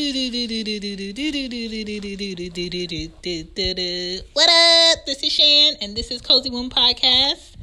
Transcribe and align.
do 2.48 3.08
do 3.20 3.74
do. 3.74 4.20
What 4.32 4.48
up? 4.48 5.04
This 5.04 5.22
is 5.22 5.30
Shan, 5.30 5.74
and 5.82 5.94
this 5.94 6.10
is 6.10 6.22
Cozy 6.22 6.48
Womb 6.48 6.70
Podcast. 6.70 7.56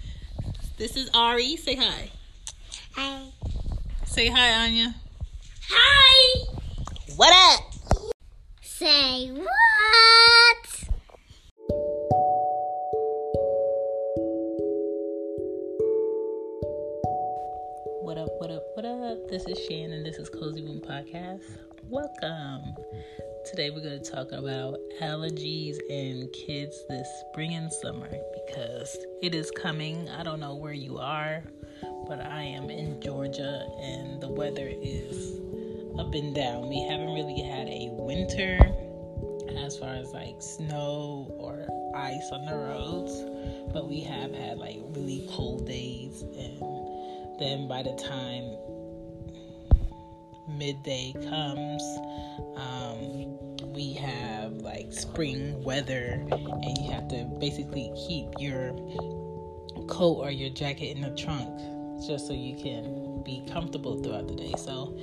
This 0.78 0.96
is 0.96 1.10
Ari. 1.12 1.58
Say 1.58 1.74
hi. 1.74 2.12
Hi. 2.92 3.24
Say 4.06 4.28
hi, 4.28 4.68
Anya. 4.68 4.94
Hi. 5.72 6.46
What 7.16 7.34
up? 7.34 7.74
Say 8.62 9.32
what? 9.32 9.75
Shan, 19.68 19.94
and 19.94 20.06
this 20.06 20.18
is 20.18 20.30
Cozy 20.30 20.62
Womb 20.62 20.80
Podcast. 20.82 21.42
Welcome. 21.90 22.76
Today 23.50 23.72
we're 23.72 23.82
going 23.82 24.04
to 24.04 24.12
talk 24.12 24.32
about 24.32 24.78
allergies 25.02 25.78
in 25.90 26.30
kids 26.34 26.84
this 26.88 27.08
spring 27.32 27.56
and 27.56 27.72
summer 27.74 28.10
because 28.46 28.96
it 29.24 29.34
is 29.34 29.50
coming. 29.50 30.08
I 30.10 30.22
don't 30.22 30.40
know 30.40 30.56
where 30.56 30.74
you 30.74 31.00
are, 31.00 31.44
but 32.08 32.20
I 32.20 32.44
am 32.44 32.70
in 32.70 33.02
Georgia 33.02 33.66
and 33.82 34.22
the 34.22 34.30
weather 34.30 34.70
is 34.70 35.40
up 35.98 36.14
and 36.14 36.36
down. 36.36 36.70
We 36.70 36.86
haven't 36.88 37.14
really 37.14 37.42
had 37.42 37.68
a 37.68 37.90
winter 37.92 38.60
as 39.66 39.80
far 39.80 39.96
as 39.96 40.12
like 40.12 40.36
snow 40.42 41.34
or 41.40 41.66
ice 41.96 42.30
on 42.32 42.46
the 42.46 42.56
roads, 42.56 43.74
but 43.74 43.90
we 43.90 44.02
have 44.02 44.32
had 44.32 44.60
like 44.60 44.78
really 44.90 45.28
cold 45.32 45.66
days 45.66 46.22
and 46.22 47.40
then 47.40 47.68
by 47.68 47.82
the 47.82 47.96
time 47.96 48.58
midday 50.48 51.14
comes, 51.28 51.84
um, 52.56 53.38
we 53.74 53.94
have 53.94 54.54
like 54.54 54.92
spring 54.92 55.64
weather, 55.64 56.26
and 56.32 56.78
you 56.78 56.92
have 56.92 57.08
to 57.10 57.26
basically 57.40 57.92
keep 58.08 58.28
your 58.40 58.72
coat 59.88 60.16
or 60.16 60.32
your 60.32 60.50
jacket 60.50 60.96
in 60.96 61.02
the 61.02 61.16
trunk 61.16 61.50
just 62.06 62.28
so 62.28 62.34
you 62.34 62.56
can 62.56 63.24
be 63.24 63.44
comfortable 63.52 64.02
throughout 64.02 64.28
the 64.28 64.36
day. 64.36 64.54
So, 64.58 64.98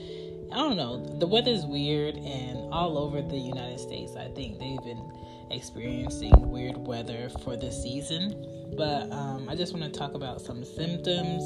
I 0.52 0.56
don't 0.56 0.76
know, 0.76 1.04
the 1.18 1.26
weather 1.26 1.50
is 1.50 1.64
weird, 1.64 2.16
and 2.16 2.72
all 2.72 2.98
over 2.98 3.22
the 3.22 3.38
United 3.38 3.80
States, 3.80 4.14
I 4.16 4.28
think 4.28 4.58
they've 4.58 4.82
been 4.84 5.12
experiencing 5.50 6.50
weird 6.50 6.78
weather 6.78 7.30
for 7.42 7.56
the 7.56 7.70
season. 7.70 8.74
But 8.76 9.12
um, 9.12 9.48
I 9.50 9.54
just 9.54 9.74
want 9.74 9.92
to 9.92 9.98
talk 9.98 10.14
about 10.14 10.40
some 10.40 10.64
symptoms 10.64 11.42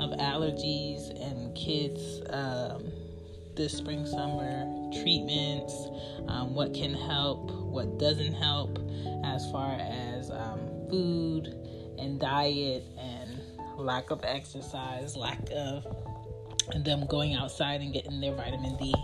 of 0.00 0.10
allergies 0.18 1.10
and 1.22 1.54
kids 1.54 2.20
um, 2.30 2.90
this 3.56 3.72
spring 3.72 4.06
summer 4.06 4.66
treatments, 5.02 5.88
um, 6.28 6.54
what 6.54 6.74
can 6.74 6.94
help, 6.94 7.50
what 7.52 7.98
doesn't 7.98 8.34
help, 8.34 8.78
as 9.24 9.50
far 9.50 9.72
as 9.80 10.30
um, 10.30 10.60
food 10.88 11.54
and 11.98 12.20
diet 12.20 12.84
and 12.98 13.40
lack 13.76 14.10
of 14.10 14.24
exercise, 14.24 15.16
lack 15.16 15.40
of 15.54 15.86
them 16.84 17.06
going 17.06 17.34
outside 17.34 17.80
and 17.80 17.92
getting 17.92 18.20
their 18.20 18.34
vitamin 18.34 18.76
D 18.76 18.94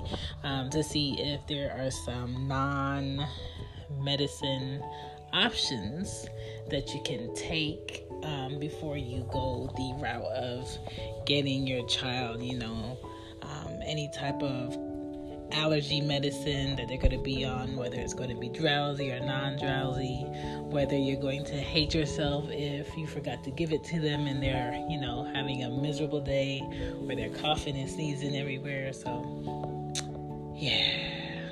um, 0.44 0.70
to 0.70 0.82
see 0.82 1.16
if 1.18 1.46
there 1.46 1.72
are 1.78 1.90
some 1.90 2.48
non 2.48 3.26
medicine 3.98 4.82
options 5.32 6.26
that 6.70 6.92
you 6.94 7.00
can 7.04 7.34
take 7.34 8.04
um, 8.22 8.58
before 8.58 8.96
you 8.96 9.26
go 9.32 9.70
the 9.76 10.02
route 10.02 10.24
of 10.24 10.68
getting 11.26 11.66
your 11.66 11.86
child, 11.86 12.42
you 12.42 12.58
know, 12.58 12.98
um, 13.50 13.80
any 13.84 14.08
type 14.08 14.42
of 14.42 14.76
allergy 15.52 16.00
medicine 16.00 16.76
that 16.76 16.88
they're 16.88 16.98
going 16.98 17.10
to 17.10 17.18
be 17.18 17.44
on, 17.44 17.76
whether 17.76 17.96
it's 17.96 18.14
going 18.14 18.30
to 18.30 18.36
be 18.36 18.48
drowsy 18.48 19.10
or 19.10 19.20
non 19.20 19.56
drowsy, 19.56 20.24
whether 20.70 20.96
you're 20.96 21.20
going 21.20 21.44
to 21.44 21.56
hate 21.56 21.94
yourself 21.94 22.46
if 22.50 22.96
you 22.96 23.06
forgot 23.06 23.42
to 23.44 23.50
give 23.50 23.72
it 23.72 23.82
to 23.84 24.00
them 24.00 24.26
and 24.26 24.42
they're, 24.42 24.72
you 24.88 25.00
know, 25.00 25.24
having 25.34 25.64
a 25.64 25.70
miserable 25.70 26.20
day 26.20 26.60
where 27.00 27.16
they're 27.16 27.30
coughing 27.30 27.76
and 27.76 27.90
sneezing 27.90 28.36
everywhere. 28.36 28.92
So, 28.92 29.92
yeah, 30.54 31.50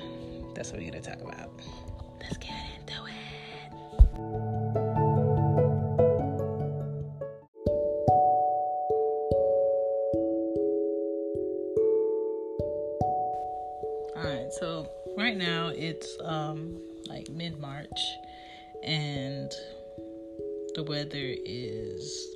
that's 0.55 0.71
what 0.71 0.81
we're 0.81 0.91
going 0.91 1.03
to 1.03 1.09
talk 1.09 1.21
about. 1.21 1.51
Let's 2.21 2.37
get 2.37 2.51
it. 2.51 2.68
Alright, 14.19 14.51
so 14.59 14.89
right 15.17 15.37
now 15.37 15.69
it's 15.73 16.17
um 16.23 16.77
like 17.07 17.29
mid 17.29 17.57
March 17.59 17.99
and 18.83 19.49
the 20.75 20.83
weather 20.83 21.35
is 21.45 22.35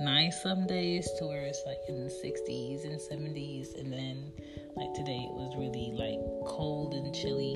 nice 0.00 0.42
some 0.42 0.66
days 0.66 1.08
to 1.18 1.26
where 1.26 1.42
it's 1.42 1.62
like 1.64 1.78
in 1.88 2.04
the 2.04 2.10
60s 2.10 2.84
and 2.84 3.00
70s 3.00 3.80
and 3.80 3.90
then 3.90 4.30
like 4.76 4.92
today 4.94 5.16
it 5.16 5.32
was 5.32 5.54
really 5.56 5.92
like 5.96 6.20
cold 6.46 6.92
and 6.92 7.14
chilly 7.14 7.54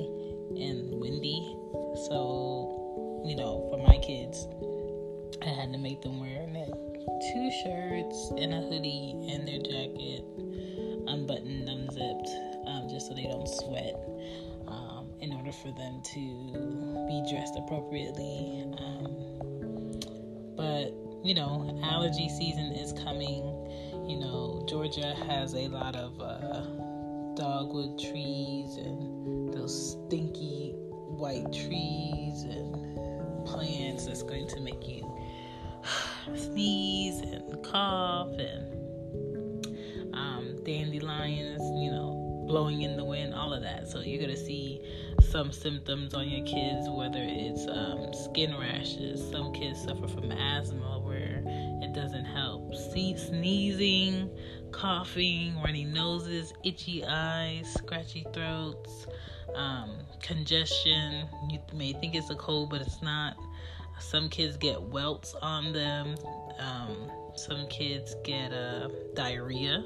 and 0.59 0.99
windy. 0.99 1.55
So 2.09 3.23
you 3.25 3.35
know 3.35 3.67
for 3.69 3.77
my 3.87 3.99
kids 3.99 4.47
i 5.45 5.49
had 5.49 5.71
to 5.71 5.77
make 5.77 6.01
them 6.01 6.19
wear 6.19 6.41
two 7.33 7.51
shirts 7.63 8.31
and 8.37 8.53
a 8.53 8.61
hoodie 8.61 9.13
and 9.29 9.47
their 9.47 9.59
jacket 9.59 10.25
unbuttoned 11.07 11.69
so 13.11 13.15
they 13.15 13.27
don't 13.27 13.47
sweat. 13.47 13.95
Um, 14.67 15.09
in 15.19 15.33
order 15.33 15.51
for 15.51 15.71
them 15.71 16.01
to 16.01 17.05
be 17.07 17.23
dressed 17.29 17.55
appropriately. 17.57 18.63
Um, 18.77 19.99
but 20.55 20.93
you 21.23 21.33
know, 21.35 21.79
allergy 21.83 22.29
season 22.29 22.71
is 22.71 22.93
coming. 22.93 23.43
You 24.07 24.19
know, 24.19 24.65
Georgia 24.67 25.13
has 25.27 25.53
a 25.53 25.67
lot 25.67 25.95
of 25.95 26.19
uh, 26.21 26.61
dogwood 27.35 27.99
trees 27.99 28.77
and 28.77 29.53
those 29.53 29.91
stinky 29.91 30.73
white 30.75 31.51
trees 31.51 32.43
and 32.43 33.45
plants 33.45 34.05
that's 34.05 34.23
going 34.23 34.47
to 34.47 34.61
make 34.61 34.87
you 34.87 35.03
sneeze 36.35 37.19
and 37.19 37.63
cough 37.63 38.31
and 38.37 38.81
um, 40.13 40.63
dandelions, 40.63 41.61
you 41.81 41.91
know, 41.91 42.10
blowing 42.51 42.81
in 42.81 42.97
the 42.97 43.05
wind, 43.05 43.33
all 43.33 43.53
of 43.53 43.61
that. 43.61 43.87
So 43.87 44.01
you're 44.01 44.21
going 44.21 44.35
to 44.35 44.45
see 44.45 44.81
some 45.21 45.53
symptoms 45.53 46.13
on 46.13 46.27
your 46.27 46.45
kids, 46.45 46.89
whether 46.89 47.21
it's 47.21 47.65
um, 47.65 48.13
skin 48.13 48.57
rashes. 48.57 49.23
Some 49.31 49.53
kids 49.53 49.81
suffer 49.81 50.05
from 50.05 50.33
asthma 50.33 50.99
where 50.99 51.41
it 51.81 51.93
doesn't 51.93 52.25
help. 52.25 52.75
See, 52.75 53.15
sneezing, 53.15 54.29
coughing, 54.71 55.61
runny 55.63 55.85
noses, 55.85 56.51
itchy 56.65 57.05
eyes, 57.05 57.73
scratchy 57.73 58.25
throats, 58.33 59.07
um, 59.55 59.99
congestion. 60.21 61.29
You 61.49 61.59
may 61.73 61.93
think 61.93 62.15
it's 62.15 62.31
a 62.31 62.35
cold, 62.35 62.69
but 62.69 62.81
it's 62.81 63.01
not. 63.01 63.37
Some 64.01 64.27
kids 64.27 64.57
get 64.57 64.81
welts 64.81 65.35
on 65.41 65.71
them. 65.71 66.15
Um, 66.59 67.11
some 67.35 67.65
kids 67.67 68.13
get 68.25 68.51
uh, 68.51 68.89
diarrhea 69.13 69.85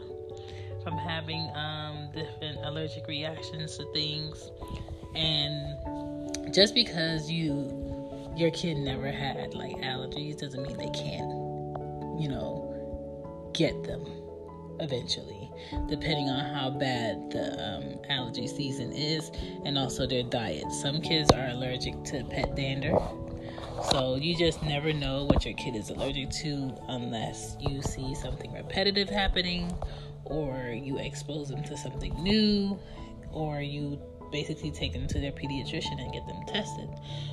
from 0.86 0.98
having 1.00 1.50
um, 1.56 2.10
different 2.14 2.60
allergic 2.64 3.08
reactions 3.08 3.76
to 3.78 3.92
things. 3.92 4.52
And 5.16 6.54
just 6.54 6.76
because 6.76 7.30
you 7.30 7.82
your 8.38 8.52
kid 8.52 8.78
never 8.78 9.12
had 9.12 9.54
like 9.54 9.76
allergies 9.78 10.38
doesn't 10.38 10.62
mean 10.62 10.78
they 10.78 10.90
can't, 10.90 11.32
you 12.22 12.28
know, 12.28 13.50
get 13.54 13.84
them 13.84 14.06
eventually, 14.80 15.50
depending 15.88 16.30
on 16.30 16.54
how 16.54 16.70
bad 16.70 17.32
the 17.32 17.64
um, 17.64 18.00
allergy 18.10 18.46
season 18.46 18.92
is 18.92 19.32
and 19.64 19.78
also 19.78 20.06
their 20.06 20.24
diet. 20.24 20.70
Some 20.72 21.02
kids 21.02 21.32
are 21.32 21.48
allergic 21.48 22.04
to 22.06 22.24
pet 22.26 22.56
dander. 22.56 22.94
So 23.92 24.16
you 24.16 24.36
just 24.38 24.62
never 24.64 24.92
know 24.94 25.26
what 25.26 25.46
your 25.46 25.54
kid 25.54 25.76
is 25.76 25.90
allergic 25.90 26.30
to 26.42 26.76
unless 26.90 27.56
you 27.60 27.82
see 27.82 28.16
something 28.16 28.52
repetitive 28.54 29.10
happening 29.10 29.74
or 30.26 30.70
you 30.70 30.98
expose 30.98 31.50
them 31.50 31.64
to 31.64 31.78
something 31.78 32.14
new 32.22 32.78
or 33.32 33.62
you 33.62 34.00
basically 34.32 34.72
take 34.72 34.94
them 34.94 35.08
to 35.08 35.20
their 35.20 35.32
pediatrician 35.32 36.02
and 36.02 36.12
get 36.12 36.28
them 36.28 36.42
tested. 36.48 36.90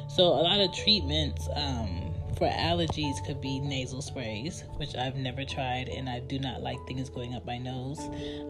So 0.09 0.25
a 0.25 0.43
lot 0.43 0.61
of 0.61 0.73
treatments 0.75 1.49
um, 1.55 2.13
for 2.37 2.49
allergies 2.49 3.25
could 3.27 3.41
be 3.41 3.61
nasal 3.61 4.03
sprays, 4.03 4.65
which 4.77 4.95
I've 4.97 5.17
never 5.17 5.45
tried, 5.45 5.89
and 5.89 6.09
I 6.09 6.21
do 6.21 6.39
not 6.39 6.63
like 6.63 6.79
things 6.87 7.09
going 7.09 7.35
up 7.35 7.45
my 7.47 7.59
nose. 7.59 7.99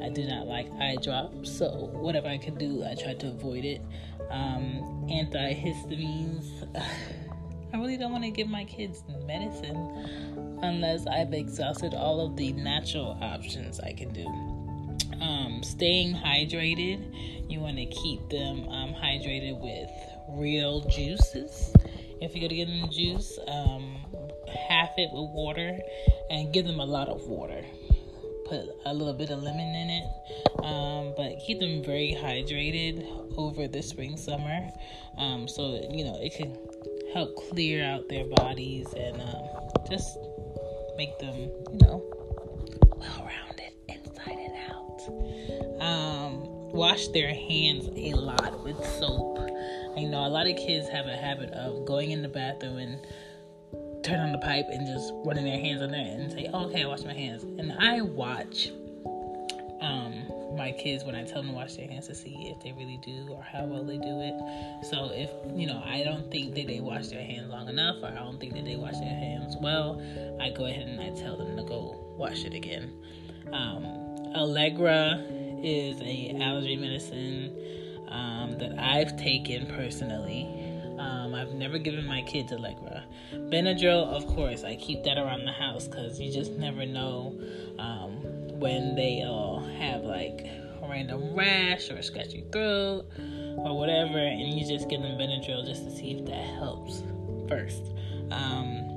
I 0.02 0.08
do 0.08 0.24
not 0.24 0.46
like 0.46 0.70
eye 0.80 0.96
drops, 1.02 1.50
so 1.50 1.90
whatever 1.92 2.28
I 2.28 2.38
could 2.38 2.58
do, 2.58 2.84
I 2.84 2.94
try 2.94 3.14
to 3.14 3.28
avoid 3.28 3.64
it. 3.64 3.80
Um, 4.30 5.06
antihistamines. 5.10 6.68
I 7.72 7.78
really 7.78 7.96
don't 7.96 8.12
want 8.12 8.24
to 8.24 8.30
give 8.30 8.48
my 8.48 8.64
kids 8.64 9.02
medicine 9.26 10.58
unless 10.62 11.06
I've 11.06 11.32
exhausted 11.32 11.94
all 11.94 12.20
of 12.20 12.36
the 12.36 12.52
natural 12.52 13.18
options 13.20 13.80
I 13.80 13.92
can 13.92 14.12
do. 14.12 14.26
Um, 15.22 15.62
staying 15.62 16.14
hydrated, 16.14 17.50
you 17.50 17.60
want 17.60 17.78
to 17.78 17.86
keep 17.86 18.28
them 18.28 18.68
um, 18.68 18.92
hydrated 18.92 19.58
with 19.60 19.90
real 20.30 20.80
juices. 20.88 21.72
If 22.20 22.34
you're 22.36 22.48
gonna 22.48 22.54
give 22.54 22.68
them 22.68 22.90
juice, 22.90 23.38
um, 23.48 23.96
half 24.68 24.90
it 24.98 25.10
with 25.12 25.30
water 25.30 25.78
and 26.30 26.52
give 26.52 26.66
them 26.66 26.78
a 26.80 26.84
lot 26.84 27.08
of 27.08 27.22
water. 27.26 27.64
Put 28.46 28.68
a 28.84 28.92
little 28.92 29.14
bit 29.14 29.30
of 29.30 29.42
lemon 29.42 29.74
in 29.74 29.90
it, 29.90 30.64
um, 30.64 31.14
but 31.16 31.38
keep 31.46 31.58
them 31.58 31.82
very 31.82 32.16
hydrated 32.20 33.06
over 33.38 33.66
the 33.66 33.82
spring 33.82 34.16
summer, 34.16 34.68
um, 35.16 35.48
so 35.48 35.88
you 35.90 36.04
know 36.04 36.18
it 36.20 36.34
can 36.36 36.56
help 37.12 37.36
clear 37.36 37.84
out 37.84 38.08
their 38.08 38.24
bodies 38.24 38.92
and 38.94 39.20
um, 39.20 39.42
just 39.90 40.18
make 40.96 41.18
them, 41.18 41.34
you 41.36 41.78
know, 41.80 42.02
well 42.96 43.28
rounded 43.28 43.72
inside 43.88 44.38
and 44.38 44.54
out. 44.70 45.82
Um, 45.82 46.70
wash 46.72 47.08
their 47.08 47.34
hands 47.34 47.88
a 47.96 48.14
lot 48.14 48.62
with 48.64 48.76
soap. 48.98 49.38
You 49.96 50.08
know, 50.08 50.26
a 50.26 50.28
lot 50.28 50.46
of 50.46 50.56
kids 50.56 50.88
have 50.88 51.06
a 51.06 51.16
habit 51.16 51.50
of 51.50 51.84
going 51.84 52.12
in 52.12 52.22
the 52.22 52.28
bathroom 52.28 52.78
and 52.78 53.06
turn 54.02 54.20
on 54.20 54.32
the 54.32 54.38
pipe 54.38 54.66
and 54.70 54.86
just 54.86 55.12
running 55.24 55.44
their 55.44 55.58
hands 55.58 55.82
on 55.82 55.90
there 55.90 56.00
and 56.00 56.32
say, 56.32 56.48
oh, 56.52 56.66
"Okay, 56.66 56.82
I 56.82 56.86
wash 56.86 57.04
my 57.04 57.12
hands." 57.12 57.44
And 57.44 57.72
I 57.78 58.00
watch 58.00 58.70
my 60.62 60.70
kids 60.70 61.02
when 61.02 61.16
I 61.16 61.24
tell 61.24 61.42
them 61.42 61.48
to 61.48 61.56
wash 61.56 61.74
their 61.74 61.88
hands 61.88 62.06
to 62.06 62.14
see 62.14 62.54
if 62.54 62.62
they 62.62 62.70
really 62.70 63.00
do 63.02 63.26
or 63.32 63.42
how 63.42 63.64
well 63.64 63.82
they 63.82 63.98
do 63.98 64.20
it. 64.20 64.84
So 64.86 65.10
if 65.12 65.28
you 65.58 65.66
know, 65.66 65.82
I 65.84 66.04
don't 66.04 66.30
think 66.30 66.54
that 66.54 66.68
they 66.68 66.78
wash 66.78 67.08
their 67.08 67.24
hands 67.24 67.50
long 67.50 67.68
enough, 67.68 67.96
or 68.00 68.06
I 68.06 68.14
don't 68.14 68.38
think 68.38 68.54
that 68.54 68.64
they 68.64 68.76
wash 68.76 68.94
their 68.94 69.18
hands 69.26 69.56
well, 69.60 70.00
I 70.40 70.50
go 70.50 70.66
ahead 70.66 70.86
and 70.86 71.00
I 71.00 71.10
tell 71.20 71.36
them 71.36 71.56
to 71.56 71.64
go 71.64 71.98
wash 72.16 72.44
it 72.44 72.54
again. 72.54 72.92
Um, 73.52 73.84
Allegra 74.36 75.26
is 75.64 76.00
a 76.00 76.38
allergy 76.40 76.76
medicine 76.76 77.50
um, 78.08 78.56
that 78.58 78.78
I've 78.78 79.16
taken 79.16 79.66
personally. 79.66 80.46
Um, 80.96 81.34
I've 81.34 81.54
never 81.54 81.78
given 81.78 82.06
my 82.06 82.22
kids 82.22 82.52
Allegra. 82.52 83.02
Benadryl, 83.32 84.06
of 84.06 84.28
course, 84.28 84.62
I 84.62 84.76
keep 84.76 85.02
that 85.02 85.18
around 85.18 85.44
the 85.44 85.52
house 85.52 85.88
because 85.88 86.20
you 86.20 86.32
just 86.32 86.52
never 86.52 86.86
know 86.86 87.36
um, 87.80 88.12
when 88.60 88.94
they 88.94 89.24
all 89.24 89.51
have 89.82 90.02
like 90.02 90.46
a 90.82 90.86
random 90.88 91.34
rash 91.34 91.90
or 91.90 91.96
a 91.96 92.02
scratchy 92.02 92.44
throat 92.52 93.06
or 93.58 93.76
whatever, 93.78 94.18
and 94.18 94.54
you 94.54 94.66
just 94.66 94.88
give 94.88 95.02
them 95.02 95.18
Benadryl 95.18 95.66
just 95.66 95.84
to 95.84 95.90
see 95.90 96.12
if 96.12 96.26
that 96.26 96.44
helps 96.58 97.02
first. 97.48 97.82
Um, 98.30 98.88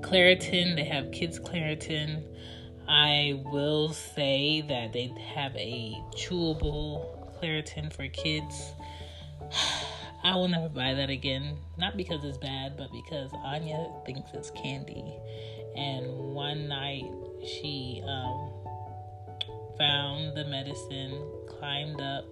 Claritin, 0.00 0.76
they 0.76 0.84
have 0.84 1.12
kids 1.12 1.38
Claritin. 1.38 2.22
I 2.86 3.42
will 3.46 3.92
say 3.92 4.60
that 4.68 4.92
they 4.92 5.12
have 5.34 5.54
a 5.56 5.94
chewable 6.14 7.40
Claritin 7.40 7.92
for 7.92 8.08
kids. 8.08 8.72
I 10.24 10.36
will 10.36 10.48
never 10.48 10.70
buy 10.70 10.94
that 10.94 11.10
again. 11.10 11.58
Not 11.76 11.96
because 11.96 12.24
it's 12.24 12.38
bad, 12.38 12.76
but 12.78 12.90
because 12.92 13.30
Anya 13.34 13.90
thinks 14.06 14.30
it's 14.32 14.50
candy. 14.50 15.14
And 15.76 16.34
one 16.34 16.68
night 16.68 17.04
she 17.44 18.02
um, 18.06 18.53
found 19.78 20.36
the 20.36 20.44
medicine, 20.44 21.20
climbed 21.46 22.00
up, 22.00 22.26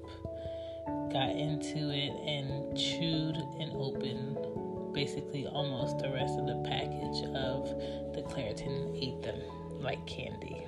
got 1.12 1.30
into 1.30 1.90
it, 1.90 2.12
and 2.26 2.76
chewed 2.76 3.36
and 3.60 3.72
opened 3.74 4.38
basically 4.92 5.46
almost 5.46 5.98
the 5.98 6.10
rest 6.10 6.38
of 6.38 6.46
the 6.46 6.62
package 6.68 7.24
of 7.34 7.68
the 8.14 8.22
Claritin, 8.28 8.96
ate 9.02 9.22
them 9.22 9.40
like 9.80 10.04
candy. 10.06 10.66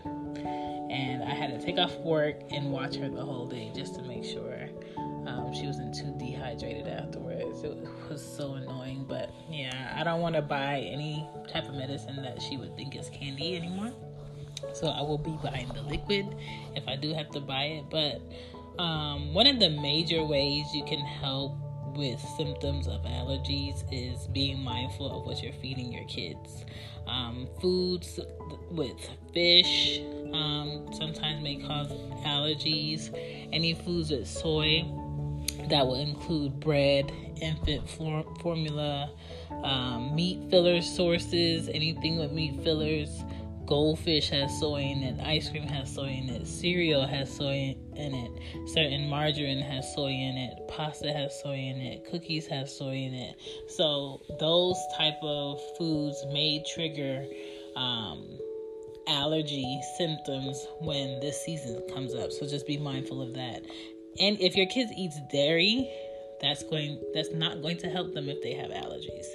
And 0.90 1.22
I 1.22 1.34
had 1.34 1.58
to 1.58 1.64
take 1.64 1.78
off 1.78 1.96
work 1.98 2.36
and 2.50 2.70
watch 2.70 2.96
her 2.96 3.08
the 3.08 3.24
whole 3.24 3.46
day 3.46 3.72
just 3.74 3.94
to 3.96 4.02
make 4.02 4.24
sure 4.24 4.68
um, 5.26 5.52
she 5.54 5.66
wasn't 5.66 5.94
too 5.94 6.14
dehydrated 6.18 6.86
afterwards. 6.86 7.62
It 7.62 7.76
was 8.08 8.22
so 8.22 8.54
annoying, 8.54 9.04
but 9.08 9.30
yeah, 9.50 9.94
I 9.98 10.04
don't 10.04 10.20
want 10.20 10.34
to 10.36 10.42
buy 10.42 10.80
any 10.80 11.26
type 11.48 11.68
of 11.68 11.74
medicine 11.74 12.16
that 12.22 12.40
she 12.40 12.56
would 12.56 12.76
think 12.76 12.96
is 12.96 13.10
candy 13.10 13.56
anymore. 13.56 13.92
So 14.72 14.88
I 14.88 15.02
will 15.02 15.18
be 15.18 15.38
buying 15.42 15.68
the 15.68 15.82
liquid 15.82 16.34
if 16.74 16.86
I 16.88 16.96
do 16.96 17.12
have 17.12 17.30
to 17.30 17.40
buy 17.40 17.64
it. 17.64 17.84
But 17.90 18.22
um, 18.80 19.34
one 19.34 19.46
of 19.46 19.60
the 19.60 19.70
major 19.70 20.24
ways 20.24 20.66
you 20.74 20.84
can 20.84 21.00
help 21.00 21.56
with 21.96 22.20
symptoms 22.36 22.88
of 22.88 23.02
allergies 23.02 23.84
is 23.92 24.26
being 24.28 24.62
mindful 24.62 25.16
of 25.16 25.26
what 25.26 25.42
you're 25.42 25.52
feeding 25.52 25.92
your 25.92 26.04
kids. 26.04 26.64
Um, 27.06 27.46
foods 27.60 28.18
with 28.70 28.98
fish 29.32 30.00
um, 30.32 30.88
sometimes 30.92 31.42
may 31.42 31.56
cause 31.56 31.92
allergies. 32.24 33.10
Any 33.52 33.74
foods 33.74 34.10
with 34.10 34.26
soy 34.26 34.84
that 35.68 35.86
will 35.86 36.00
include 36.00 36.58
bread, 36.60 37.12
infant 37.40 37.88
for- 37.88 38.24
formula, 38.40 39.10
um, 39.62 40.14
meat 40.14 40.50
filler 40.50 40.82
sources, 40.82 41.68
anything 41.68 42.18
with 42.18 42.32
meat 42.32 42.60
fillers 42.62 43.22
goldfish 43.66 44.30
has 44.30 44.58
soy 44.60 44.80
in 44.80 45.02
it, 45.02 45.20
ice 45.24 45.48
cream 45.50 45.66
has 45.66 45.94
soy 45.94 46.08
in 46.08 46.28
it, 46.28 46.46
cereal 46.46 47.06
has 47.06 47.34
soy 47.34 47.76
in 47.96 48.14
it, 48.14 48.68
certain 48.68 49.08
margarine 49.08 49.60
has 49.60 49.94
soy 49.94 50.08
in 50.10 50.36
it, 50.36 50.68
pasta 50.68 51.12
has 51.12 51.40
soy 51.42 51.54
in 51.56 51.80
it, 51.80 52.04
cookies 52.10 52.46
have 52.46 52.68
soy 52.68 52.94
in 52.94 53.14
it. 53.14 53.36
So 53.68 54.20
those 54.40 54.76
type 54.96 55.18
of 55.22 55.60
foods 55.78 56.24
may 56.32 56.62
trigger 56.74 57.24
um, 57.76 58.38
allergy 59.08 59.80
symptoms 59.98 60.66
when 60.80 61.20
this 61.20 61.42
season 61.44 61.82
comes 61.92 62.14
up. 62.14 62.32
So 62.32 62.46
just 62.46 62.66
be 62.66 62.78
mindful 62.78 63.22
of 63.22 63.34
that. 63.34 63.62
and 64.20 64.40
if 64.40 64.56
your 64.56 64.66
kids 64.66 64.92
eats 64.96 65.18
dairy, 65.32 65.90
that's 66.40 66.62
going 66.64 67.00
that's 67.14 67.32
not 67.32 67.62
going 67.62 67.78
to 67.78 67.88
help 67.88 68.12
them 68.14 68.28
if 68.28 68.42
they 68.42 68.54
have 68.54 68.70
allergies. 68.70 69.26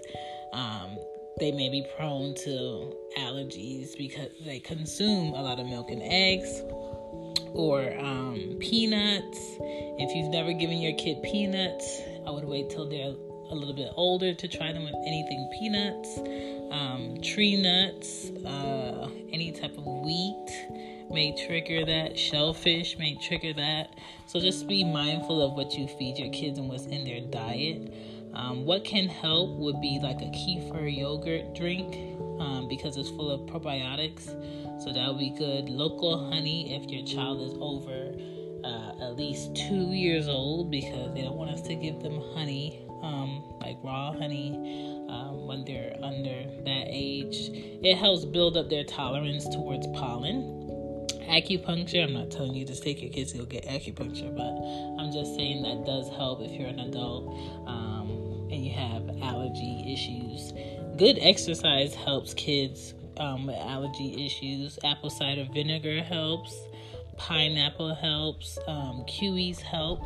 Um, 0.54 0.98
they 1.40 1.52
may 1.52 1.70
be 1.70 1.86
prone 1.98 2.36
to 2.36 2.94
allergies 3.18 3.98
because 3.98 4.30
they 4.46 4.60
consume 4.60 5.34
a 5.34 5.42
lot 5.42 5.60
of 5.60 5.66
milk 5.66 5.90
and 5.90 6.02
eggs 6.04 6.62
or 7.54 7.98
um, 8.00 8.58
peanuts. 8.60 9.40
If 9.98 10.16
you've 10.16 10.32
never 10.32 10.54
given 10.54 10.78
your 10.80 10.94
kid 10.94 11.24
peanuts, 11.24 12.02
I 12.28 12.32
would 12.32 12.46
wait 12.46 12.70
till 12.70 12.88
they're 12.90 13.16
a 13.52 13.56
little 13.56 13.74
bit 13.74 13.90
older 13.96 14.34
to 14.34 14.48
try 14.48 14.72
them 14.72 14.84
with 14.84 14.96
anything 15.08 15.50
peanuts, 15.60 16.20
um, 16.72 17.20
tree 17.22 17.60
nuts, 17.62 18.30
uh, 18.46 19.10
any 19.34 19.52
type 19.52 19.76
of 19.78 19.86
wheat 19.86 20.68
may 21.10 21.36
trigger 21.48 21.86
that. 21.86 22.18
Shellfish 22.18 22.98
may 22.98 23.16
trigger 23.16 23.54
that. 23.54 23.96
So 24.28 24.40
just 24.40 24.68
be 24.68 24.84
mindful 24.84 25.42
of 25.42 25.54
what 25.54 25.74
you 25.74 25.88
feed 25.88 26.18
your 26.18 26.32
kids 26.32 26.60
and 26.60 26.70
what's 26.70 26.86
in 26.86 27.04
their 27.06 27.22
diet. 27.22 27.92
Um, 28.34 28.66
what 28.66 28.86
can 28.86 29.08
help 29.08 29.58
would 29.58 29.82
be 29.82 30.00
like 30.02 30.22
a 30.22 30.32
kefir 30.32 30.96
yogurt 30.96 31.56
drink 31.56 31.96
um, 32.40 32.68
because 32.70 32.98
it's 32.98 33.10
full 33.10 33.30
of 33.30 33.42
probiotics. 33.50 34.28
So 34.84 34.94
that 34.94 35.08
would 35.08 35.20
be 35.20 35.36
good. 35.38 35.70
Local 35.70 36.30
honey 36.32 36.74
if 36.76 36.90
your 36.90 37.06
child 37.06 37.42
is 37.42 37.54
over 37.60 38.14
uh, 38.64 39.10
at 39.10 39.16
least 39.16 39.56
two 39.56 39.92
years 39.92 40.28
old 40.28 40.72
because 40.72 41.14
they 41.14 41.22
don't 41.22 41.38
want 41.38 41.52
us 41.52 41.62
to 41.64 41.76
give 41.76 42.02
them 42.02 42.22
honey, 42.34 42.86
um, 43.02 43.44
like 43.62 43.78
raw 43.84 44.12
honey, 44.14 44.52
um, 45.10 45.48
when 45.48 45.66
they're 45.66 45.96
under 46.02 46.44
that 46.66 46.86
age. 46.88 47.50
It 47.84 47.98
helps 47.98 48.26
build 48.26 48.58
up 48.58 48.70
their 48.70 48.84
tolerance 48.84 49.46
towards 49.46 49.88
pollen 49.88 50.60
acupuncture. 51.30 52.04
I'm 52.04 52.14
not 52.14 52.32
telling 52.32 52.56
you 52.56 52.66
to 52.66 52.80
take 52.80 53.02
your 53.02 53.12
kids 53.12 53.32
to 53.32 53.40
go 53.40 53.46
get 53.46 53.66
acupuncture, 53.66 54.36
but 54.36 55.02
I'm 55.02 55.12
just 55.12 55.36
saying 55.36 55.62
that 55.64 55.86
does 55.86 56.10
help 56.10 56.42
if 56.42 56.52
you're 56.52 56.68
an 56.68 56.80
adult 56.80 57.28
um, 57.68 57.89
have 58.70 59.10
allergy 59.22 59.94
issues. 59.94 60.54
Good 60.98 61.18
exercise 61.22 61.96
helps 61.96 62.34
kids 62.34 62.94
um, 63.18 63.48
with 63.48 63.58
allergy 63.58 64.26
issues. 64.26 64.80
Apple 64.84 65.10
cider 65.10 65.48
vinegar 65.54 66.02
helps. 66.02 66.58
Pineapple 67.18 67.96
helps. 67.96 68.58
Um, 68.68 69.04
kiwis 69.08 69.60
help. 69.60 70.02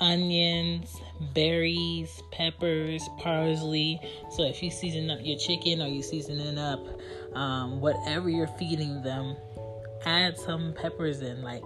Onions, 0.00 0.96
berries, 1.34 2.22
peppers, 2.30 3.02
parsley. 3.18 4.00
So 4.30 4.44
if 4.44 4.62
you 4.62 4.70
season 4.70 5.10
up 5.10 5.18
your 5.22 5.38
chicken 5.38 5.82
or 5.82 5.88
you 5.88 6.02
seasoning 6.02 6.56
up 6.56 6.80
um, 7.34 7.80
whatever 7.80 8.28
you're 8.28 8.46
feeding 8.46 9.02
them, 9.02 9.36
add 10.04 10.38
some 10.38 10.72
peppers 10.74 11.20
in 11.20 11.42
like 11.42 11.64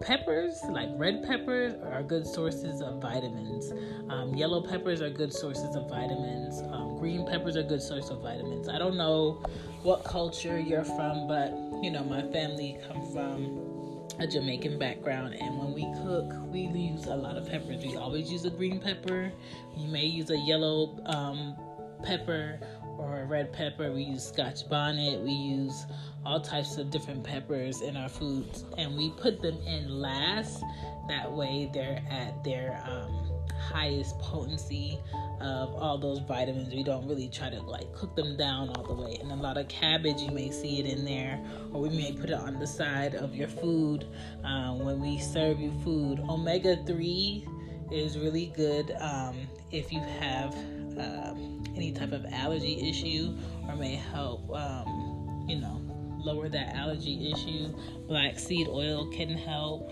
peppers 0.00 0.60
like 0.70 0.88
red 0.96 1.22
peppers 1.24 1.74
are 1.92 2.02
good 2.02 2.26
sources 2.26 2.80
of 2.80 3.00
vitamins. 3.00 3.72
Um, 4.10 4.34
yellow 4.34 4.60
peppers 4.66 5.00
are 5.00 5.10
good 5.10 5.32
sources 5.32 5.76
of 5.76 5.88
vitamins. 5.88 6.60
Um, 6.72 6.98
green 6.98 7.26
peppers 7.26 7.56
are 7.56 7.62
good 7.62 7.82
source 7.82 8.10
of 8.10 8.20
vitamins. 8.20 8.68
I 8.68 8.78
don't 8.78 8.96
know 8.96 9.42
what 9.82 10.04
culture 10.04 10.58
you're 10.58 10.84
from 10.84 11.28
but 11.28 11.52
you 11.82 11.90
know 11.90 12.02
my 12.04 12.22
family 12.32 12.78
come 12.88 13.04
from 13.12 14.08
a 14.18 14.26
jamaican 14.26 14.78
background 14.78 15.34
and 15.34 15.58
when 15.58 15.74
we 15.74 15.82
cook 16.02 16.32
we 16.50 16.60
use 16.60 17.06
a 17.06 17.16
lot 17.16 17.36
of 17.36 17.48
peppers. 17.48 17.84
We 17.84 17.96
always 17.96 18.30
use 18.30 18.44
a 18.44 18.50
green 18.50 18.80
pepper. 18.80 19.32
You 19.76 19.88
may 19.88 20.04
use 20.04 20.30
a 20.30 20.36
yellow 20.38 20.98
um, 21.06 21.56
pepper 22.02 22.60
or 23.04 23.26
red 23.28 23.52
pepper 23.52 23.92
we 23.92 24.02
use 24.02 24.26
scotch 24.26 24.68
bonnet 24.68 25.20
we 25.20 25.30
use 25.30 25.86
all 26.26 26.40
types 26.40 26.76
of 26.78 26.90
different 26.90 27.22
peppers 27.22 27.82
in 27.82 27.96
our 27.96 28.08
foods 28.08 28.64
and 28.78 28.96
we 28.96 29.10
put 29.10 29.42
them 29.42 29.58
in 29.66 29.88
last. 29.88 30.62
That 31.08 31.30
way 31.30 31.70
they're 31.72 32.02
at 32.10 32.42
their 32.44 32.82
um, 32.86 33.30
highest 33.58 34.18
potency 34.18 34.98
of 35.40 35.74
all 35.74 35.98
those 35.98 36.20
vitamins. 36.20 36.72
We 36.72 36.82
don't 36.82 37.06
really 37.06 37.28
try 37.28 37.50
to 37.50 37.60
like 37.60 37.92
cook 37.92 38.16
them 38.16 38.36
down 38.36 38.70
all 38.70 38.84
the 38.84 38.94
way. 38.94 39.18
And 39.20 39.30
a 39.30 39.36
lot 39.36 39.58
of 39.58 39.68
cabbage 39.68 40.20
you 40.20 40.30
may 40.30 40.50
see 40.50 40.80
it 40.80 40.86
in 40.86 41.04
there 41.04 41.38
or 41.72 41.82
we 41.82 41.90
may 41.90 42.12
put 42.12 42.30
it 42.30 42.38
on 42.38 42.58
the 42.58 42.66
side 42.66 43.14
of 43.14 43.34
your 43.34 43.48
food. 43.48 44.06
Um, 44.44 44.84
when 44.84 45.00
we 45.00 45.18
serve 45.18 45.60
you 45.60 45.72
food 45.82 46.20
omega-3 46.20 47.92
is 47.92 48.18
really 48.18 48.46
good 48.56 48.92
um, 48.98 49.36
if 49.70 49.92
you 49.92 50.00
have 50.00 50.56
uh, 50.98 51.34
any 51.76 51.92
type 51.92 52.12
of 52.12 52.24
allergy 52.32 52.88
issue 52.88 53.34
or 53.68 53.76
may 53.76 53.96
help 53.96 54.48
um, 54.50 55.46
you 55.48 55.56
know 55.60 55.80
lower 56.24 56.48
that 56.48 56.74
allergy 56.74 57.32
issue. 57.32 57.68
Black 58.08 58.38
seed 58.38 58.68
oil 58.68 59.10
can 59.10 59.30
help. 59.30 59.90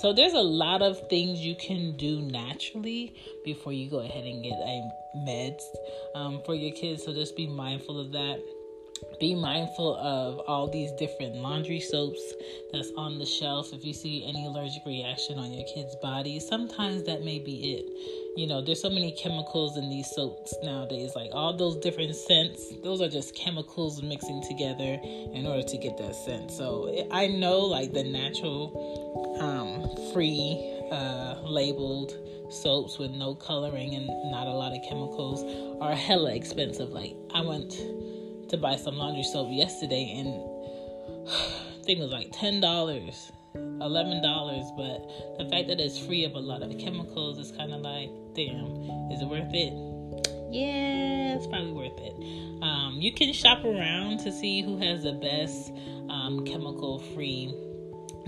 So 0.00 0.12
there's 0.12 0.32
a 0.32 0.40
lot 0.40 0.82
of 0.82 1.08
things 1.08 1.40
you 1.40 1.54
can 1.56 1.96
do 1.96 2.22
naturally 2.22 3.14
before 3.44 3.72
you 3.72 3.90
go 3.90 3.98
ahead 3.98 4.24
and 4.24 4.42
get 4.42 4.52
a 4.52 4.90
meds 5.18 5.62
um, 6.14 6.40
for 6.46 6.54
your 6.54 6.72
kids. 6.72 7.04
So 7.04 7.12
just 7.12 7.36
be 7.36 7.46
mindful 7.46 8.00
of 8.00 8.12
that 8.12 8.40
be 9.20 9.34
mindful 9.34 9.96
of 9.96 10.38
all 10.48 10.66
these 10.66 10.90
different 10.92 11.36
laundry 11.36 11.78
soaps 11.78 12.20
that's 12.72 12.90
on 12.96 13.18
the 13.18 13.26
shelf. 13.26 13.72
If 13.72 13.84
you 13.84 13.92
see 13.92 14.24
any 14.26 14.46
allergic 14.46 14.82
reaction 14.86 15.38
on 15.38 15.52
your 15.52 15.64
kid's 15.74 15.94
body, 15.96 16.40
sometimes 16.40 17.04
that 17.04 17.22
may 17.22 17.38
be 17.38 17.74
it. 17.74 18.38
You 18.38 18.46
know, 18.46 18.62
there's 18.62 18.80
so 18.80 18.88
many 18.88 19.12
chemicals 19.12 19.76
in 19.76 19.90
these 19.90 20.10
soaps 20.10 20.54
nowadays, 20.62 21.12
like 21.14 21.30
all 21.32 21.54
those 21.54 21.76
different 21.76 22.16
scents, 22.16 22.72
those 22.82 23.02
are 23.02 23.08
just 23.08 23.34
chemicals 23.34 24.02
mixing 24.02 24.42
together 24.48 24.98
in 25.34 25.46
order 25.46 25.62
to 25.62 25.76
get 25.76 25.98
that 25.98 26.14
scent. 26.14 26.50
So 26.50 27.06
I 27.10 27.26
know, 27.26 27.58
like, 27.58 27.92
the 27.92 28.04
natural, 28.04 29.36
um, 29.40 30.12
free, 30.12 30.78
uh, 30.90 31.42
labeled 31.42 32.16
soaps 32.50 32.98
with 32.98 33.10
no 33.12 33.34
coloring 33.34 33.94
and 33.94 34.06
not 34.30 34.46
a 34.46 34.50
lot 34.50 34.72
of 34.72 34.82
chemicals 34.88 35.44
are 35.80 35.94
hella 35.94 36.34
expensive. 36.34 36.90
Like, 36.90 37.14
I 37.34 37.42
went 37.42 37.70
to 38.50 38.56
buy 38.56 38.76
some 38.76 38.96
laundry 38.96 39.22
soap 39.22 39.48
yesterday 39.50 40.18
and 40.18 40.28
I 41.28 41.82
think 41.84 41.98
it 41.98 42.02
was 42.02 42.12
like 42.12 42.30
ten 42.32 42.60
dollars, 42.60 43.32
eleven 43.54 44.22
dollars. 44.22 44.64
But 44.76 45.38
the 45.38 45.48
fact 45.50 45.68
that 45.68 45.80
it's 45.80 45.98
free 45.98 46.24
of 46.24 46.34
a 46.34 46.38
lot 46.38 46.62
of 46.62 46.76
chemicals 46.78 47.38
is 47.38 47.52
kind 47.52 47.72
of 47.72 47.80
like, 47.80 48.10
damn, 48.34 48.66
is 49.10 49.22
it 49.22 49.28
worth 49.28 49.52
it? 49.52 49.72
Yeah, 50.52 51.36
it's 51.36 51.46
probably 51.46 51.72
worth 51.72 51.98
it. 51.98 52.62
Um, 52.62 52.96
you 52.98 53.14
can 53.14 53.32
shop 53.32 53.64
around 53.64 54.18
to 54.20 54.32
see 54.32 54.62
who 54.62 54.76
has 54.78 55.04
the 55.04 55.12
best 55.12 55.72
um, 56.10 56.44
chemical-free, 56.44 57.54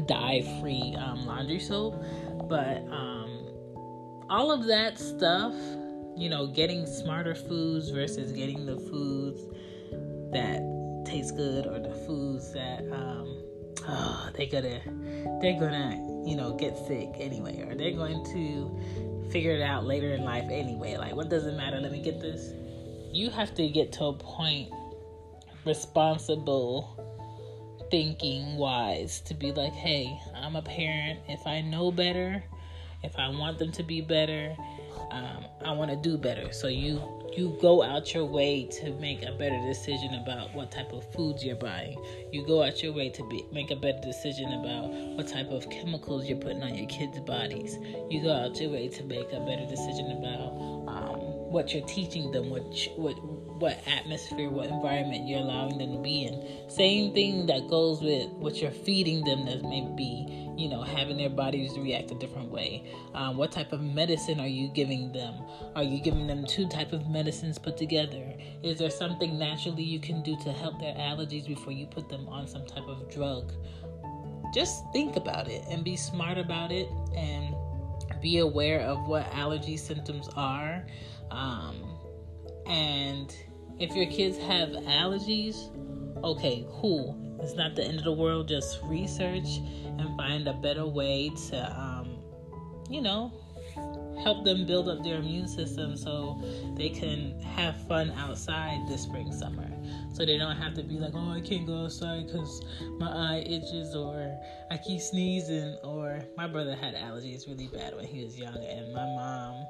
dye-free 0.07 0.97
um, 0.99 1.27
laundry 1.27 1.59
soap, 1.59 2.01
but 2.49 2.79
um, 2.91 3.49
all 4.31 4.53
of 4.53 4.67
that 4.69 4.99
stuff, 4.99 5.53
you 6.17 6.29
know, 6.31 6.47
getting 6.47 6.87
smarter 6.87 7.35
foods 7.35 7.91
versus 7.91 8.31
getting 8.31 8.67
the 8.67 8.77
foods 8.77 9.43
that 10.33 10.63
taste 11.07 11.37
good 11.37 11.67
or 11.67 11.79
the 11.79 11.95
foods 12.07 12.53
that 12.53 12.81
um, 12.93 13.43
oh, 13.87 14.31
they're 14.37 14.47
gonna 14.47 14.81
they're 15.41 15.59
gonna 15.59 15.97
you 16.27 16.37
know 16.37 16.55
get 16.55 16.77
sick 16.87 17.11
anyway 17.19 17.61
or 17.63 17.75
they're 17.75 17.93
going 17.93 18.25
to 18.33 19.31
figure 19.31 19.53
it 19.53 19.63
out 19.63 19.85
later 19.85 20.15
in 20.15 20.25
life 20.25 20.45
anyway. 20.51 20.97
Like 20.97 21.15
what 21.15 21.29
does 21.29 21.47
it 21.47 21.57
matter? 21.57 21.81
Let 21.81 21.93
me 21.93 22.03
get 22.03 22.21
this. 22.21 22.53
You 23.13 23.31
have 23.31 23.55
to 23.57 23.69
get 23.69 23.93
to 23.93 24.05
a 24.07 24.13
point 24.15 24.71
responsible 25.65 26.99
thinking 27.91 28.57
wise 28.57 29.21
to 29.21 29.35
be 29.35 29.53
like 29.53 29.73
hey 29.73 30.19
i'm 30.35 30.57
a 30.57 30.63
parent. 30.63 31.21
If 31.29 31.47
i 31.47 31.61
know 31.61 31.93
better 31.93 32.43
if 33.05 33.17
i 33.17 33.29
want 33.29 33.59
them 33.59 33.71
to 33.73 33.83
be 33.83 34.01
better 34.01 34.57
um, 35.11 35.45
i 35.65 35.73
want 35.73 35.91
to 35.91 35.97
do 35.97 36.17
better. 36.17 36.53
So 36.53 36.69
you 36.69 37.22
you 37.37 37.57
go 37.61 37.83
out 37.83 38.15
your 38.15 38.25
way 38.25 38.65
to 38.67 38.93
make 38.95 39.23
a 39.23 39.33
better 39.33 39.59
decision 39.67 40.15
about 40.23 40.55
what 40.55 40.71
type 40.71 40.93
of 40.93 41.11
foods 41.13 41.45
you're 41.45 41.57
buying. 41.57 41.97
You 42.31 42.47
go 42.47 42.63
out 42.63 42.83
your 42.83 42.93
way 42.93 43.11
to 43.11 43.29
be, 43.29 43.45
make 43.53 43.71
a 43.71 43.77
better 43.77 44.01
decision 44.01 44.53
about 44.53 44.89
what 45.17 45.29
type 45.29 45.49
of 45.49 45.69
chemicals 45.71 46.27
you're 46.27 46.39
putting 46.39 46.63
on 46.63 46.75
your 46.75 46.89
kids' 46.89 47.21
bodies. 47.21 47.79
You 48.11 48.23
go 48.23 48.33
out 48.33 48.61
your 48.61 48.71
way 48.71 48.89
to 48.89 49.05
make 49.05 49.33
a 49.33 49.41
better 49.41 49.67
decision 49.67 50.13
about 50.13 50.53
um, 50.89 51.21
what 51.51 51.73
you're 51.73 51.87
teaching 51.87 52.31
them, 52.33 52.51
what 52.51 52.63
what 52.97 53.17
what 53.63 53.79
atmosphere, 53.87 54.51
what 54.51 54.67
environment 54.67 55.29
you're 55.29 55.39
allowing 55.39 55.79
them 55.79 55.93
to 55.93 56.03
be 56.03 56.25
in. 56.25 56.69
Same 56.69 57.15
thing 57.15 57.47
that 57.47 57.69
goes 57.69 58.03
with 58.03 58.29
what 58.31 58.57
you're 58.57 58.73
feeding 58.73 59.25
them 59.25 59.47
that 59.47 59.63
may 59.63 59.89
be 59.97 60.43
you 60.57 60.69
know, 60.69 60.83
having 60.83 61.17
their 61.17 61.31
bodies 61.31 61.79
react 61.79 62.11
a 62.11 62.15
different 62.15 62.51
way. 62.51 62.85
Um, 63.15 63.37
what 63.37 63.53
type 63.53 63.73
of 63.73 63.81
medicine 63.81 64.39
are 64.39 64.47
you 64.47 64.69
giving 64.69 65.11
them? 65.13 65.35
Are 65.75 65.83
you 65.83 66.01
giving 66.01 66.27
them 66.27 66.45
two 66.45 66.69
type 66.69 66.93
of 66.93 67.09
medicines 67.09 67.59
put 67.59 67.77
together? 67.77 68.35
Is 68.63 68.79
there 68.79 68.91
something 68.91 69.39
naturally 69.39 69.83
you 69.83 69.99
can 69.99 70.23
do 70.23 70.37
to 70.43 70.53
help 70.53 70.79
their 70.79 70.95
allergies 70.95 71.47
before 71.47 71.73
you 71.73 71.87
put 71.87 72.09
them 72.09 72.29
on 72.29 72.47
some 72.47 72.67
type 72.67 72.85
of 72.87 73.11
drug? 73.11 73.53
Just 74.53 74.85
think 74.93 75.17
about 75.17 75.49
it 75.49 75.65
and 75.71 75.83
be 75.83 75.97
smart 75.97 76.37
about 76.37 76.71
it 76.71 76.89
and 77.17 77.55
be 78.21 78.39
aware 78.39 78.81
of 78.81 79.07
what 79.09 79.27
allergy 79.35 79.79
symptoms 79.79 80.29
are. 80.37 80.85
Um, 81.31 81.99
and 82.67 83.35
if 83.83 83.95
your 83.95 84.07
kids 84.07 84.39
have 84.39 84.71
allergies, 84.71 85.71
okay, 86.25 86.65
cool 86.81 87.23
it's 87.43 87.55
not 87.55 87.75
the 87.75 87.85
end 87.85 87.99
of 87.99 88.05
the 88.05 88.13
world. 88.13 88.49
Just 88.49 88.81
research 88.85 89.59
and 89.85 90.17
find 90.17 90.47
a 90.47 90.53
better 90.55 90.87
way 90.87 91.31
to, 91.49 91.81
um, 91.81 92.17
you 92.89 93.03
know, 93.03 93.33
help 94.23 94.45
them 94.45 94.65
build 94.65 94.89
up 94.89 95.03
their 95.03 95.17
immune 95.17 95.49
system 95.49 95.97
so 95.97 96.41
they 96.77 96.89
can 96.89 97.39
have 97.41 97.77
fun 97.89 98.11
outside 98.13 98.79
this 98.89 99.03
spring 99.03 99.33
summer 99.33 99.69
so 100.13 100.25
they 100.25 100.37
don't 100.37 100.57
have 100.57 100.75
to 100.75 100.83
be 100.83 100.95
like 100.95 101.13
oh 101.15 101.33
i 101.33 101.41
can't 101.41 101.67
go 101.67 101.85
outside 101.85 102.27
because 102.27 102.63
my 102.99 103.09
eye 103.09 103.39
itches 103.47 103.97
or 103.97 104.39
i 104.71 104.77
keep 104.77 105.01
sneezing 105.01 105.77
or 105.83 106.21
my 106.37 106.47
brother 106.47 106.77
had 106.77 106.95
allergies 106.95 107.49
really 107.49 107.67
bad 107.69 107.97
when 107.97 108.05
he 108.05 108.23
was 108.23 108.39
young 108.39 108.63
and 108.65 108.93
my 108.93 109.05
mom 109.07 109.67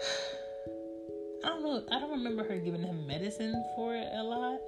I 1.46 1.48
don't 1.50 1.62
know. 1.62 1.84
I 1.92 2.00
don't 2.00 2.10
remember 2.10 2.42
her 2.42 2.58
giving 2.58 2.82
him 2.82 3.06
medicine 3.06 3.64
for 3.76 3.94
it 3.94 4.08
a 4.12 4.22
lot, 4.22 4.58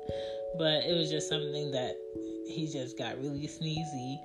but 0.56 0.84
it 0.84 0.96
was 0.96 1.10
just 1.10 1.28
something 1.28 1.72
that 1.72 1.96
he 2.46 2.68
just 2.72 2.96
got 2.96 3.18
really 3.18 3.48
sneezy 3.48 4.18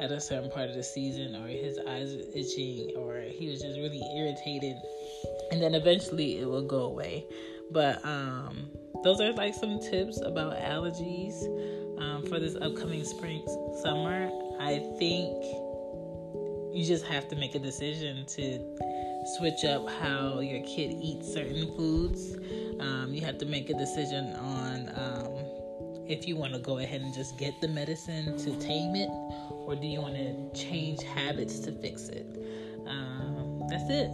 at 0.00 0.10
a 0.10 0.18
certain 0.18 0.50
part 0.50 0.70
of 0.70 0.74
the 0.74 0.82
season, 0.82 1.36
or 1.36 1.46
his 1.48 1.78
eyes 1.86 2.14
itching, 2.34 2.94
or 2.96 3.20
he 3.20 3.50
was 3.50 3.60
just 3.60 3.78
really 3.78 4.00
irritated, 4.16 4.76
and 5.50 5.60
then 5.60 5.74
eventually 5.74 6.38
it 6.38 6.48
will 6.48 6.66
go 6.66 6.84
away. 6.84 7.26
But 7.72 8.02
um, 8.06 8.70
those 9.04 9.20
are 9.20 9.32
like 9.32 9.54
some 9.54 9.78
tips 9.78 10.18
about 10.22 10.56
allergies 10.56 11.44
um, 12.00 12.24
for 12.26 12.38
this 12.38 12.56
upcoming 12.56 13.04
spring 13.04 13.44
summer. 13.82 14.30
I 14.58 14.78
think 14.98 15.44
you 16.74 16.84
just 16.86 17.04
have 17.04 17.28
to 17.28 17.36
make 17.36 17.54
a 17.54 17.58
decision 17.58 18.24
to 18.26 18.58
switch 19.36 19.64
up 19.64 19.88
how 19.88 20.40
your 20.40 20.62
kid 20.62 20.96
eats 21.00 21.32
certain 21.32 21.74
foods. 21.76 22.36
Um, 22.80 23.12
you 23.12 23.20
have 23.22 23.38
to 23.38 23.46
make 23.46 23.70
a 23.70 23.74
decision 23.74 24.34
on 24.34 24.88
um, 24.94 25.48
if 26.06 26.26
you 26.26 26.36
want 26.36 26.54
to 26.54 26.58
go 26.58 26.78
ahead 26.78 27.00
and 27.00 27.12
just 27.12 27.38
get 27.38 27.60
the 27.60 27.68
medicine 27.68 28.38
to 28.38 28.58
tame 28.58 28.96
it, 28.96 29.10
or 29.50 29.76
do 29.76 29.86
you 29.86 30.00
want 30.00 30.14
to 30.14 30.50
change 30.58 31.02
habits 31.02 31.58
to 31.60 31.72
fix 31.72 32.08
it? 32.08 32.26
Um, 32.86 33.66
that's 33.68 33.90
it. 33.90 34.10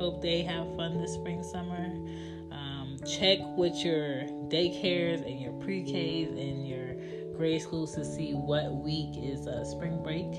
Hope 0.00 0.22
they 0.22 0.42
have 0.42 0.66
fun 0.76 1.00
this 1.00 1.14
spring, 1.14 1.42
summer. 1.42 1.84
Um, 2.52 2.98
check 3.06 3.38
with 3.56 3.74
your 3.84 4.24
daycares 4.48 5.26
and 5.26 5.40
your 5.40 5.52
pre 5.54 5.82
Ks 5.82 6.30
and 6.30 6.66
your 6.66 6.94
grade 7.36 7.60
schools 7.60 7.94
to 7.94 8.04
see 8.04 8.32
what 8.32 8.72
week 8.72 9.16
is 9.16 9.46
a 9.46 9.64
spring 9.64 10.02
break 10.02 10.32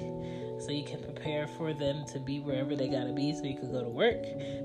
so 0.59 0.71
you 0.71 0.83
can 0.83 1.01
prepare 1.01 1.47
for 1.47 1.73
them 1.73 2.05
to 2.07 2.19
be 2.19 2.39
wherever 2.39 2.75
they 2.75 2.87
gotta 2.87 3.13
be 3.13 3.33
so 3.33 3.43
you 3.43 3.57
can 3.57 3.71
go 3.71 3.83
to 3.83 3.89
work 3.89 4.23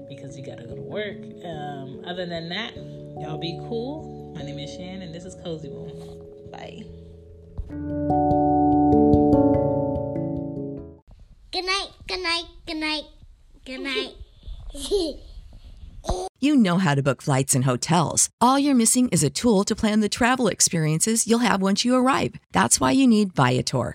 because 0.08 0.36
you 0.36 0.44
gotta 0.44 0.64
go 0.64 0.74
to 0.74 0.80
work. 0.80 1.18
Um, 1.44 2.02
other 2.06 2.26
than 2.26 2.48
that, 2.48 2.74
y'all 3.20 3.38
be 3.38 3.58
cool. 3.68 4.32
My 4.36 4.42
name 4.42 4.58
is 4.58 4.70
Shan 4.70 5.02
and 5.02 5.14
this 5.14 5.24
is 5.24 5.34
Cozy 5.42 5.68
Womb. 5.68 6.50
Bye. 6.50 6.84
Good 11.52 11.66
night, 11.66 11.88
good 12.06 12.22
night, 12.22 12.44
good 12.66 12.76
night, 12.76 13.04
good 13.64 13.80
night. 13.80 14.14
You 16.40 16.56
know 16.56 16.78
how 16.78 16.96
to 16.96 17.02
book 17.04 17.22
flights 17.22 17.54
and 17.54 17.66
hotels. 17.66 18.28
All 18.40 18.58
you're 18.58 18.74
missing 18.74 19.08
is 19.10 19.22
a 19.22 19.30
tool 19.30 19.62
to 19.62 19.76
plan 19.76 20.00
the 20.00 20.08
travel 20.08 20.48
experiences 20.48 21.28
you'll 21.28 21.38
have 21.38 21.62
once 21.62 21.84
you 21.84 21.94
arrive. 21.94 22.34
That's 22.50 22.80
why 22.80 22.90
you 22.90 23.06
need 23.06 23.32
Viator. 23.32 23.94